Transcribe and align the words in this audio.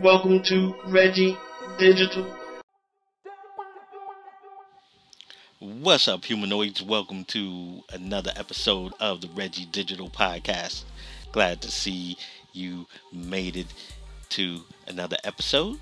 Welcome 0.00 0.42
to 0.42 0.74
Reggie 0.88 1.38
Digital. 1.78 2.26
What's 5.58 6.06
up, 6.06 6.22
humanoids? 6.22 6.82
Welcome 6.82 7.24
to 7.26 7.82
another 7.90 8.30
episode 8.36 8.92
of 9.00 9.22
the 9.22 9.28
Reggie 9.28 9.64
Digital 9.64 10.10
Podcast. 10.10 10.84
Glad 11.32 11.62
to 11.62 11.70
see 11.70 12.18
you 12.52 12.86
made 13.10 13.56
it 13.56 13.68
to 14.30 14.64
another 14.86 15.16
episode. 15.24 15.80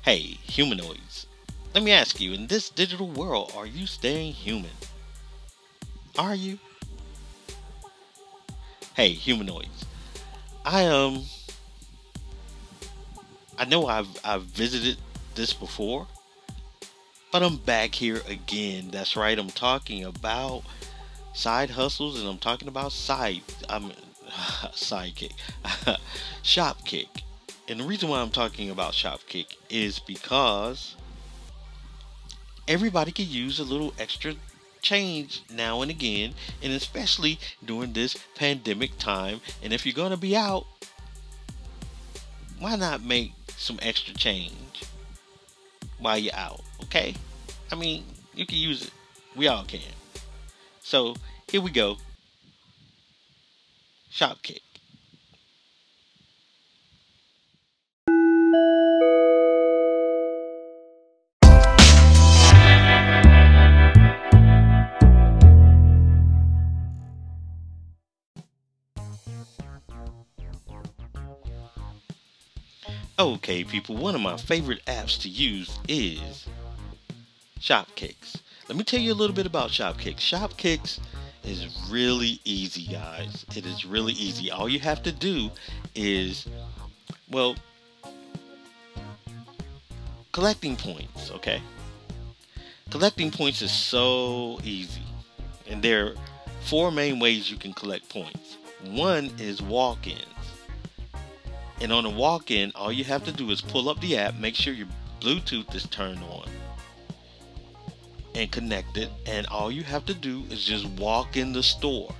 Hey, 0.00 0.38
humanoids, 0.42 1.26
let 1.74 1.84
me 1.84 1.92
ask 1.92 2.18
you 2.18 2.32
in 2.32 2.46
this 2.46 2.70
digital 2.70 3.08
world, 3.08 3.52
are 3.54 3.66
you 3.66 3.86
staying 3.86 4.32
human? 4.32 4.70
Are 6.18 6.34
you? 6.34 6.58
Hey, 8.94 9.10
humanoids, 9.10 9.84
I 10.64 10.86
um 10.86 11.24
I 13.58 13.64
know 13.64 13.86
I've 13.86 14.08
I've 14.24 14.44
visited 14.44 14.98
this 15.34 15.52
before, 15.52 16.06
but 17.32 17.42
I'm 17.42 17.56
back 17.56 17.94
here 17.94 18.22
again. 18.28 18.90
That's 18.90 19.16
right. 19.16 19.38
I'm 19.38 19.50
talking 19.50 20.04
about 20.04 20.62
side 21.34 21.70
hustles 21.70 22.20
and 22.20 22.28
I'm 22.28 22.38
talking 22.38 22.68
about 22.68 22.92
side 22.92 23.42
I'm 23.68 23.90
sidekick. 24.72 25.32
Shopkick. 26.44 27.22
And 27.68 27.80
the 27.80 27.84
reason 27.84 28.08
why 28.08 28.20
I'm 28.20 28.30
talking 28.30 28.70
about 28.70 28.92
Shopkick 28.92 29.56
is 29.68 29.98
because 29.98 30.96
everybody 32.66 33.10
can 33.10 33.28
use 33.28 33.58
a 33.58 33.64
little 33.64 33.92
extra 33.98 34.34
change 34.82 35.42
now 35.52 35.82
and 35.82 35.90
again, 35.90 36.34
and 36.62 36.72
especially 36.72 37.38
during 37.64 37.92
this 37.92 38.16
pandemic 38.36 38.96
time. 38.98 39.40
And 39.62 39.72
if 39.72 39.84
you're 39.84 39.94
going 39.94 40.12
to 40.12 40.16
be 40.16 40.36
out, 40.36 40.66
why 42.60 42.76
not 42.76 43.02
make 43.02 43.32
some 43.56 43.78
extra 43.82 44.14
change 44.14 44.84
while 45.98 46.18
you're 46.18 46.34
out? 46.34 46.60
Okay? 46.84 47.14
I 47.70 47.74
mean, 47.74 48.04
you 48.34 48.46
can 48.46 48.58
use 48.58 48.82
it. 48.86 48.90
We 49.36 49.48
all 49.48 49.64
can. 49.64 49.80
So 50.80 51.14
here 51.50 51.60
we 51.60 51.70
go. 51.70 51.96
Shopkick. 54.10 54.60
Okay, 73.20 73.64
people, 73.64 73.96
one 73.96 74.14
of 74.14 74.20
my 74.20 74.36
favorite 74.36 74.84
apps 74.86 75.20
to 75.22 75.28
use 75.28 75.76
is 75.88 76.46
Shopkicks. 77.58 78.36
Let 78.68 78.78
me 78.78 78.84
tell 78.84 79.00
you 79.00 79.12
a 79.12 79.14
little 79.14 79.34
bit 79.34 79.44
about 79.44 79.70
Shopkicks. 79.70 80.20
Shopkicks 80.20 81.00
is 81.42 81.66
really 81.90 82.40
easy, 82.44 82.86
guys. 82.92 83.44
It 83.56 83.66
is 83.66 83.84
really 83.84 84.12
easy. 84.12 84.52
All 84.52 84.68
you 84.68 84.78
have 84.78 85.02
to 85.02 85.10
do 85.10 85.50
is, 85.96 86.46
well, 87.28 87.56
collecting 90.30 90.76
points, 90.76 91.32
okay? 91.32 91.60
Collecting 92.90 93.32
points 93.32 93.62
is 93.62 93.72
so 93.72 94.60
easy. 94.62 95.02
And 95.66 95.82
there 95.82 96.06
are 96.06 96.14
four 96.60 96.92
main 96.92 97.18
ways 97.18 97.50
you 97.50 97.56
can 97.56 97.72
collect 97.72 98.08
points. 98.08 98.58
One 98.84 99.32
is 99.40 99.60
walk 99.60 100.06
ins. 100.06 100.22
And 101.80 101.92
on 101.92 102.04
a 102.04 102.10
walk 102.10 102.50
in, 102.50 102.72
all 102.74 102.92
you 102.92 103.04
have 103.04 103.24
to 103.24 103.32
do 103.32 103.50
is 103.50 103.60
pull 103.60 103.88
up 103.88 104.00
the 104.00 104.16
app, 104.16 104.34
make 104.34 104.54
sure 104.54 104.74
your 104.74 104.88
Bluetooth 105.20 105.74
is 105.74 105.84
turned 105.84 106.22
on 106.24 106.48
and 108.34 108.50
connected, 108.50 109.10
and 109.26 109.46
all 109.48 109.70
you 109.70 109.82
have 109.82 110.06
to 110.06 110.14
do 110.14 110.44
is 110.50 110.64
just 110.64 110.86
walk 110.90 111.36
in 111.36 111.52
the 111.52 111.62
store. 111.62 112.14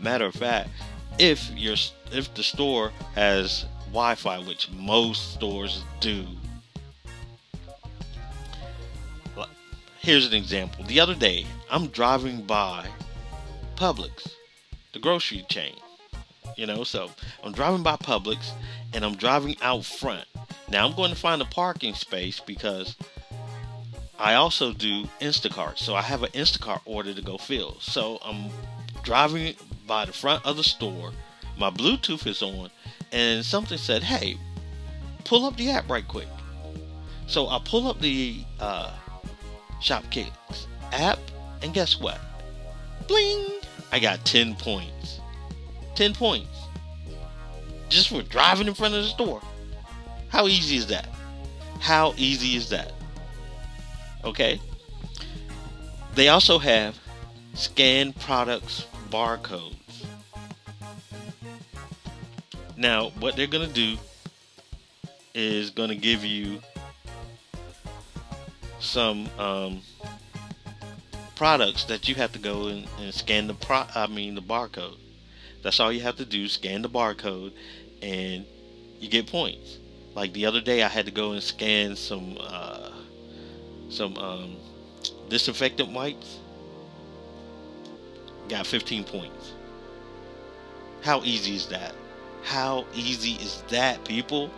Matter 0.00 0.26
of 0.26 0.34
fact, 0.34 0.70
if 1.18 1.50
your 1.50 1.76
if 2.12 2.34
the 2.34 2.42
store 2.42 2.92
has 3.14 3.66
Wi-Fi, 3.86 4.40
which 4.40 4.68
most 4.70 5.34
stores 5.34 5.84
do. 6.00 6.26
Here's 10.00 10.26
an 10.26 10.34
example. 10.34 10.84
The 10.84 11.00
other 11.00 11.14
day, 11.14 11.46
I'm 11.70 11.86
driving 11.86 12.42
by 12.42 12.88
Publix, 13.74 14.28
the 14.92 14.98
grocery 14.98 15.46
chain. 15.48 15.76
You 16.56 16.66
know, 16.66 16.84
so 16.84 17.10
I'm 17.42 17.52
driving 17.52 17.82
by 17.82 17.96
Publix 17.96 18.50
and 18.92 19.04
I'm 19.04 19.16
driving 19.16 19.56
out 19.60 19.84
front. 19.84 20.26
Now 20.68 20.86
I'm 20.86 20.94
going 20.94 21.10
to 21.10 21.16
find 21.16 21.42
a 21.42 21.46
parking 21.46 21.94
space 21.94 22.40
because 22.40 22.96
I 24.18 24.34
also 24.34 24.72
do 24.72 25.04
Instacart. 25.20 25.78
So 25.78 25.94
I 25.94 26.02
have 26.02 26.22
an 26.22 26.30
Instacart 26.30 26.80
order 26.84 27.12
to 27.12 27.22
go 27.22 27.38
fill. 27.38 27.76
So 27.80 28.18
I'm 28.24 28.50
driving 29.02 29.54
by 29.86 30.04
the 30.04 30.12
front 30.12 30.44
of 30.46 30.56
the 30.56 30.64
store. 30.64 31.12
My 31.58 31.70
Bluetooth 31.70 32.26
is 32.26 32.42
on 32.42 32.70
and 33.12 33.44
something 33.44 33.78
said, 33.78 34.02
"Hey, 34.02 34.38
pull 35.24 35.44
up 35.44 35.56
the 35.56 35.70
app 35.70 35.88
right 35.88 36.06
quick." 36.06 36.28
So 37.26 37.48
I 37.48 37.60
pull 37.64 37.88
up 37.88 38.00
the 38.00 38.44
uh, 38.60 38.92
Shopkicks 39.80 40.66
app, 40.92 41.18
and 41.62 41.72
guess 41.72 41.98
what? 41.98 42.18
Bling! 43.06 43.60
I 43.92 43.98
got 43.98 44.24
10 44.24 44.56
points. 44.56 45.20
10 45.94 46.14
points. 46.14 46.48
Just 47.88 48.08
for 48.08 48.22
driving 48.22 48.66
in 48.66 48.74
front 48.74 48.94
of 48.94 49.02
the 49.02 49.08
store. 49.08 49.42
How 50.28 50.46
easy 50.46 50.76
is 50.76 50.88
that? 50.88 51.08
How 51.80 52.14
easy 52.16 52.56
is 52.56 52.70
that? 52.70 52.92
Okay. 54.24 54.60
They 56.14 56.28
also 56.28 56.58
have 56.58 56.98
scan 57.54 58.12
products 58.12 58.86
barcodes. 59.10 59.74
Now, 62.76 63.10
what 63.20 63.36
they're 63.36 63.46
going 63.46 63.68
to 63.68 63.74
do 63.74 63.96
is 65.34 65.70
going 65.70 65.90
to 65.90 65.96
give 65.96 66.24
you 66.24 66.60
some 68.80 69.28
um, 69.38 69.80
products 71.36 71.84
that 71.84 72.08
you 72.08 72.14
have 72.16 72.32
to 72.32 72.38
go 72.38 72.68
and, 72.68 72.86
and 73.00 73.12
scan 73.12 73.46
the 73.46 73.54
pro 73.54 73.84
I 73.94 74.06
mean 74.06 74.34
the 74.34 74.42
barcode. 74.42 74.98
That's 75.64 75.80
all 75.80 75.90
you 75.90 76.02
have 76.02 76.16
to 76.16 76.26
do, 76.26 76.46
scan 76.46 76.82
the 76.82 76.90
barcode 76.90 77.52
and 78.02 78.44
you 79.00 79.08
get 79.08 79.26
points. 79.26 79.78
Like 80.14 80.34
the 80.34 80.44
other 80.44 80.60
day 80.60 80.82
I 80.82 80.88
had 80.88 81.06
to 81.06 81.10
go 81.10 81.32
and 81.32 81.42
scan 81.42 81.96
some 81.96 82.36
uh, 82.38 82.90
some 83.88 84.16
um, 84.18 84.56
disinfectant 85.30 85.90
wipes. 85.90 86.38
Got 88.48 88.66
15 88.66 89.04
points. 89.04 89.52
How 91.02 91.22
easy 91.24 91.56
is 91.56 91.66
that? 91.68 91.94
How 92.42 92.84
easy 92.94 93.32
is 93.32 93.62
that, 93.68 94.04
people? 94.04 94.50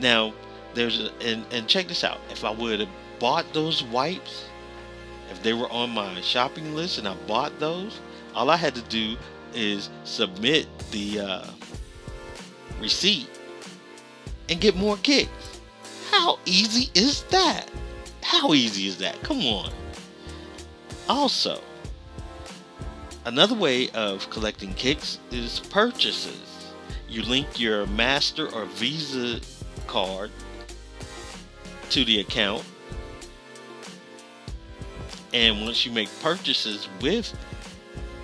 Now, 0.00 0.34
there's 0.74 1.00
a, 1.00 1.12
and, 1.20 1.46
and 1.52 1.68
check 1.68 1.86
this 1.86 2.02
out. 2.02 2.18
If 2.30 2.44
I 2.44 2.50
would 2.50 2.80
have 2.80 2.88
bought 3.20 3.52
those 3.52 3.84
wipes, 3.84 4.46
if 5.30 5.40
they 5.44 5.52
were 5.52 5.70
on 5.70 5.90
my 5.90 6.20
shopping 6.22 6.74
list 6.74 6.98
and 6.98 7.06
I 7.06 7.14
bought 7.28 7.60
those, 7.60 8.00
all 8.34 8.50
I 8.50 8.56
had 8.56 8.74
to 8.74 8.82
do 8.82 9.16
is 9.54 9.90
submit 10.04 10.66
the 10.90 11.20
uh, 11.20 11.46
receipt 12.80 13.28
and 14.48 14.60
get 14.60 14.76
more 14.76 14.96
kicks. 14.98 15.60
How 16.10 16.38
easy 16.44 16.90
is 16.94 17.22
that? 17.24 17.70
How 18.22 18.54
easy 18.54 18.86
is 18.86 18.98
that? 18.98 19.20
Come 19.22 19.40
on. 19.40 19.72
Also, 21.08 21.60
another 23.24 23.54
way 23.54 23.90
of 23.90 24.28
collecting 24.30 24.74
kicks 24.74 25.18
is 25.30 25.60
purchases. 25.60 26.72
You 27.08 27.22
link 27.22 27.60
your 27.60 27.86
Master 27.86 28.48
or 28.54 28.64
Visa 28.66 29.40
card 29.86 30.30
to 31.90 32.04
the 32.04 32.20
account. 32.20 32.64
And 35.34 35.62
once 35.62 35.84
you 35.84 35.92
make 35.92 36.08
purchases 36.20 36.88
with 37.00 37.34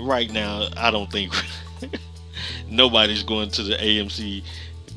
right 0.00 0.30
now, 0.30 0.68
I 0.76 0.90
don't 0.90 1.10
think 1.10 1.32
nobody's 2.68 3.22
going 3.22 3.50
to 3.50 3.62
the 3.62 3.76
AMC 3.76 4.42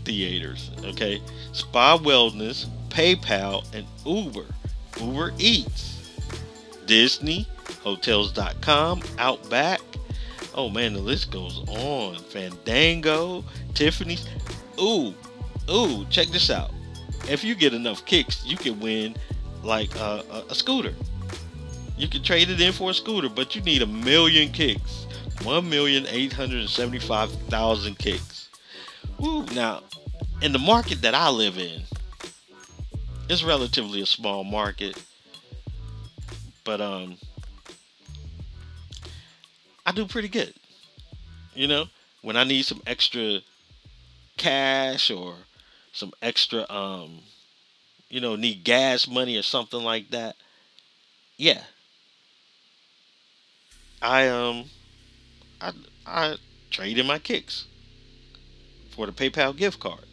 theaters. 0.05 0.71
Okay, 0.83 1.21
Spa 1.51 1.97
Wellness, 1.97 2.67
PayPal, 2.89 3.65
and 3.73 3.85
Uber, 4.05 4.45
Uber 4.99 5.33
Eats, 5.37 6.19
Disney, 6.85 7.47
Hotels.com, 7.83 9.01
Outback. 9.17 9.81
Oh 10.55 10.69
man, 10.69 10.93
the 10.93 10.99
list 10.99 11.31
goes 11.31 11.61
on. 11.67 12.15
Fandango, 12.15 13.43
Tiffany's. 13.73 14.25
Ooh, 14.79 15.13
ooh, 15.69 16.05
check 16.09 16.27
this 16.27 16.49
out. 16.49 16.71
If 17.29 17.43
you 17.43 17.55
get 17.55 17.73
enough 17.73 18.05
kicks, 18.05 18.45
you 18.45 18.55
can 18.57 18.79
win 18.79 19.15
like 19.63 19.93
a, 19.95 20.23
a, 20.31 20.45
a 20.49 20.55
scooter. 20.55 20.93
You 21.97 22.07
can 22.07 22.23
trade 22.23 22.49
it 22.49 22.61
in 22.61 22.71
for 22.73 22.91
a 22.91 22.93
scooter, 22.93 23.29
but 23.29 23.55
you 23.55 23.61
need 23.61 23.81
a 23.81 23.87
million 23.87 24.51
kicks. 24.51 25.07
1,875,000 25.39 27.97
kicks. 27.97 28.49
Woo, 29.19 29.45
now, 29.47 29.81
in 30.41 30.51
the 30.51 30.59
market 30.59 31.01
that 31.01 31.15
I 31.15 31.29
live 31.29 31.57
in, 31.57 31.81
it's 33.29 33.43
relatively 33.43 34.01
a 34.01 34.05
small 34.05 34.43
market. 34.43 34.97
But 36.63 36.81
um 36.81 37.17
I 39.85 39.91
do 39.91 40.05
pretty 40.05 40.27
good. 40.27 40.53
You 41.53 41.67
know, 41.67 41.85
when 42.21 42.37
I 42.37 42.43
need 42.43 42.63
some 42.65 42.81
extra 42.85 43.41
cash 44.37 45.11
or 45.11 45.35
some 45.91 46.13
extra 46.21 46.65
um 46.69 47.21
you 48.09 48.21
know, 48.21 48.35
need 48.35 48.63
gas 48.63 49.07
money 49.07 49.37
or 49.37 49.43
something 49.43 49.83
like 49.83 50.09
that. 50.11 50.35
Yeah, 51.37 51.63
I 54.01 54.27
um 54.27 54.71
I 55.61 55.73
I 56.05 56.37
trade 56.71 56.97
in 56.97 57.05
my 57.07 57.19
kicks 57.19 57.65
for 58.89 59.05
the 59.05 59.11
PayPal 59.11 59.55
gift 59.55 59.79
card. 59.79 60.05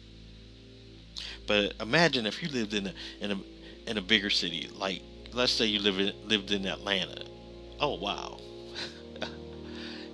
But 1.47 1.73
imagine 1.79 2.25
if 2.25 2.41
you 2.41 2.49
lived 2.49 2.73
in 2.73 2.87
a 2.87 2.93
in 3.19 3.31
a 3.31 3.39
in 3.87 3.97
a 3.97 4.01
bigger 4.01 4.29
city, 4.29 4.69
like 4.75 5.01
let's 5.33 5.51
say 5.51 5.65
you 5.65 5.79
live 5.79 5.99
in, 5.99 6.13
lived 6.27 6.51
in 6.51 6.65
Atlanta. 6.65 7.25
Oh 7.79 7.95
wow. 7.95 8.39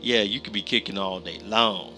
yeah, 0.01 0.21
you 0.21 0.39
could 0.41 0.53
be 0.53 0.61
kicking 0.61 0.97
all 0.97 1.19
day 1.19 1.39
long. 1.43 1.93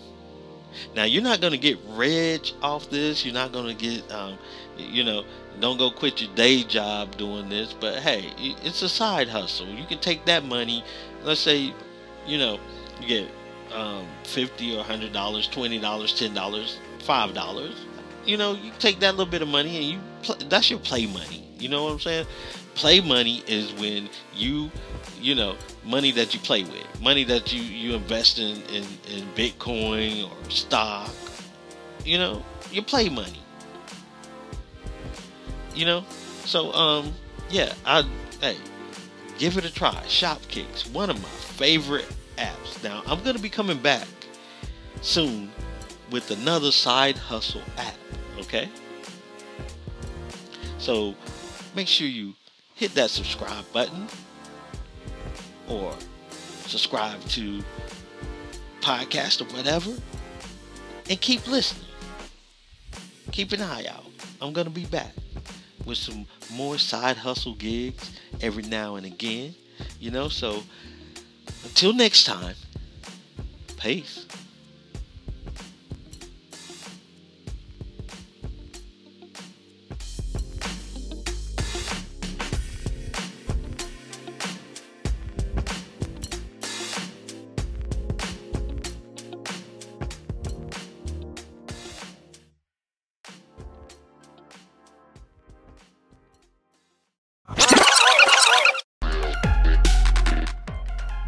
Now 0.96 1.04
you're 1.04 1.24
not 1.24 1.42
gonna 1.42 1.58
get 1.58 1.78
rich 1.90 2.54
off 2.62 2.90
this. 2.90 3.24
You're 3.24 3.34
not 3.34 3.52
gonna 3.52 3.76
get, 3.76 4.12
um, 4.12 4.40
you 4.76 5.04
know, 5.04 5.24
don't 5.60 5.78
go 5.78 5.92
quit 5.92 6.20
your 6.20 6.34
day 6.36 6.64
job 6.64 7.16
doing 7.18 7.50
this. 7.50 7.74
But 7.74 8.00
hey, 8.00 8.32
it's 8.38 8.82
a 8.82 8.90
side 8.90 9.30
hustle. 9.30 9.68
You 9.68 9.86
can 9.86 10.00
take 10.00 10.26
that 10.26 10.44
money 10.44 10.84
let's 11.24 11.42
say, 11.42 11.74
you 12.28 12.38
know, 12.38 12.60
you 13.02 13.08
get 13.08 13.28
um, 13.74 14.06
fifty 14.24 14.78
or 14.78 14.84
hundred 14.84 15.14
dollars, 15.14 15.48
twenty 15.48 15.80
dollars, 15.80 16.18
ten 16.18 16.34
dollars, 16.34 16.78
five 17.00 17.34
dollars. 17.34 17.86
You 18.26 18.38
know, 18.38 18.54
you 18.54 18.72
take 18.80 19.00
that 19.00 19.12
little 19.12 19.30
bit 19.30 19.42
of 19.42 19.48
money 19.48 19.76
and 19.78 19.86
you 19.86 20.00
play, 20.22 20.38
that's 20.48 20.70
your 20.70 20.80
play 20.80 21.06
money. 21.06 21.48
You 21.60 21.70
know 21.70 21.84
what 21.84 21.94
I'm 21.94 22.00
saying? 22.00 22.26
Play 22.76 23.02
money 23.02 23.44
is 23.48 23.74
when 23.74 24.10
you, 24.34 24.72
you 25.20 25.36
know, 25.36 25.56
money 25.84 26.12
that 26.12 26.34
you 26.34 26.40
play 26.40 26.64
with, 26.64 27.02
money 27.02 27.24
that 27.26 27.54
you 27.54 27.62
you 27.62 27.96
invest 27.96 28.40
in 28.40 28.62
in, 28.64 28.84
in 29.12 29.28
Bitcoin 29.36 30.30
or 30.30 30.50
stock. 30.50 31.12
You 32.04 32.18
know, 32.18 32.44
your 32.72 32.84
play 32.84 33.10
money. 33.10 33.40
You 35.76 35.86
know, 35.86 36.06
so 36.46 36.72
um, 36.74 37.14
yeah, 37.50 37.74
I 37.86 38.04
hey, 38.42 38.58
give 39.38 39.58
it 39.58 39.66
a 39.66 39.74
try. 39.74 39.96
Shopkicks, 40.08 40.92
one 40.92 41.10
of 41.10 41.22
my 41.22 41.30
favorite 41.30 42.08
apps. 42.38 42.84
Now, 42.84 43.04
I'm 43.06 43.22
to 43.24 43.40
be 43.40 43.50
coming 43.50 43.78
back 43.78 44.08
soon 45.02 45.52
with 46.12 46.32
another 46.32 46.72
side 46.72 47.18
hustle 47.18 47.62
app, 47.78 47.96
okay? 48.44 48.70
So, 50.78 51.16
make 51.76 51.88
sure 51.88 52.08
you 52.08 52.34
hit 52.76 52.94
that 52.96 53.10
subscribe 53.10 53.66
button 53.72 54.08
or 55.68 55.94
subscribe 56.66 57.22
to 57.30 57.64
podcast 58.82 59.42
or 59.42 59.56
whatever 59.56 59.92
and 61.10 61.22
keep 61.22 61.48
listening. 61.48 61.86
Keep 63.32 63.54
an 63.54 63.62
eye 63.62 63.86
out. 63.88 64.06
I'm 64.42 64.54
going 64.54 64.66
to 64.66 64.72
be 64.72 64.86
back 64.86 65.14
with 65.86 65.98
some 65.98 66.26
more 66.54 66.78
side 66.78 67.18
hustle 67.18 67.56
gigs 67.56 68.12
every 68.42 68.64
now 68.64 68.96
and 68.96 69.06
again. 69.06 69.56
You 70.00 70.12
know, 70.12 70.28
so 70.28 70.64
until 71.64 71.94
next 71.94 72.26
time, 72.26 72.56
peace. 73.78 74.26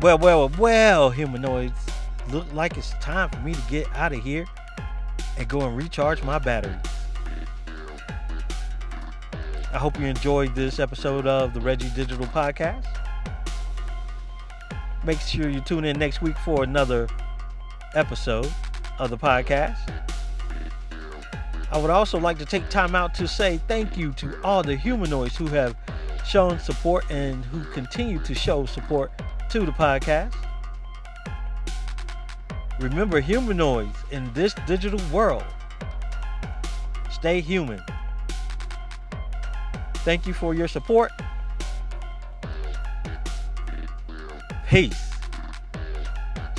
Well, 0.05 0.19
well, 0.19 0.51
well, 0.59 1.09
humanoids. 1.09 1.79
Look 2.29 2.53
like 2.53 2.77
it's 2.77 2.91
time 3.01 3.27
for 3.27 3.39
me 3.39 3.55
to 3.55 3.61
get 3.67 3.87
out 3.95 4.13
of 4.13 4.23
here 4.23 4.45
and 5.35 5.47
go 5.47 5.61
and 5.61 5.75
recharge 5.75 6.21
my 6.21 6.37
batteries. 6.37 6.75
I 9.73 9.79
hope 9.79 9.99
you 9.99 10.05
enjoyed 10.05 10.53
this 10.53 10.77
episode 10.79 11.25
of 11.25 11.55
the 11.55 11.59
Reggie 11.59 11.89
Digital 11.95 12.27
Podcast. 12.27 12.85
Make 15.03 15.19
sure 15.21 15.49
you 15.49 15.59
tune 15.61 15.85
in 15.85 15.97
next 15.97 16.21
week 16.21 16.37
for 16.37 16.61
another 16.61 17.07
episode 17.95 18.53
of 18.99 19.09
the 19.09 19.17
podcast. 19.17 19.91
I 21.71 21.79
would 21.79 21.89
also 21.89 22.19
like 22.19 22.37
to 22.37 22.45
take 22.45 22.69
time 22.69 22.93
out 22.93 23.15
to 23.15 23.27
say 23.27 23.59
thank 23.67 23.97
you 23.97 24.13
to 24.13 24.39
all 24.43 24.61
the 24.61 24.75
humanoids 24.75 25.35
who 25.35 25.47
have 25.47 25.75
shown 26.27 26.59
support 26.59 27.09
and 27.09 27.43
who 27.45 27.63
continue 27.71 28.19
to 28.19 28.35
show 28.35 28.67
support 28.67 29.11
to 29.49 29.65
the 29.65 29.71
podcast. 29.71 30.33
Remember, 32.79 33.19
humanoids 33.19 33.97
in 34.11 34.31
this 34.33 34.53
digital 34.67 34.99
world, 35.11 35.45
stay 37.09 37.39
human. 37.41 37.81
Thank 40.05 40.27
you 40.27 40.33
for 40.33 40.53
your 40.53 40.67
support. 40.67 41.11
Peace. 44.67 45.11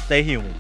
Stay 0.04 0.22
human. 0.22 0.54